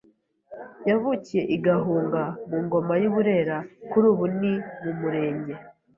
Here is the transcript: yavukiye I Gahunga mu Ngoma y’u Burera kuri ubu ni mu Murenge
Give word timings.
yavukiye 0.89 1.41
I 1.55 1.57
Gahunga 1.67 2.21
mu 2.49 2.57
Ngoma 2.65 2.93
y’u 3.01 3.11
Burera 3.15 3.57
kuri 3.89 4.05
ubu 4.13 4.25
ni 4.39 4.53
mu 4.83 4.91
Murenge 4.99 5.53